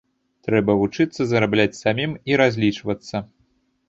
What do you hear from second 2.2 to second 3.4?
і разлічвацца.